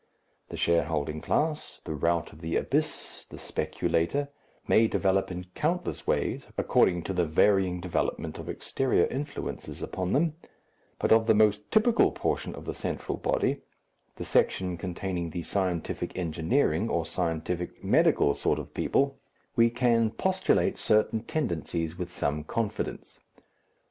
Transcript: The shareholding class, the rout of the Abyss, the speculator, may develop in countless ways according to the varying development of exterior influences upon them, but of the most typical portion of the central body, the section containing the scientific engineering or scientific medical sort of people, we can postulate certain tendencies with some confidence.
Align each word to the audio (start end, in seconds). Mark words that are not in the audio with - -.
The 0.49 0.57
shareholding 0.57 1.21
class, 1.21 1.79
the 1.85 1.93
rout 1.93 2.33
of 2.33 2.41
the 2.41 2.55
Abyss, 2.55 3.27
the 3.29 3.37
speculator, 3.37 4.29
may 4.67 4.87
develop 4.87 5.29
in 5.29 5.43
countless 5.53 6.07
ways 6.07 6.47
according 6.57 7.03
to 7.03 7.13
the 7.13 7.27
varying 7.27 7.79
development 7.79 8.39
of 8.39 8.49
exterior 8.49 9.05
influences 9.11 9.83
upon 9.83 10.13
them, 10.13 10.37
but 10.97 11.11
of 11.11 11.27
the 11.27 11.35
most 11.35 11.69
typical 11.69 12.11
portion 12.11 12.55
of 12.55 12.65
the 12.65 12.73
central 12.73 13.15
body, 13.19 13.61
the 14.15 14.25
section 14.25 14.75
containing 14.75 15.29
the 15.29 15.43
scientific 15.43 16.17
engineering 16.17 16.89
or 16.89 17.05
scientific 17.05 17.83
medical 17.83 18.33
sort 18.33 18.57
of 18.57 18.73
people, 18.73 19.19
we 19.55 19.69
can 19.69 20.09
postulate 20.09 20.79
certain 20.79 21.21
tendencies 21.21 21.95
with 21.95 22.11
some 22.11 22.43
confidence. 22.43 23.19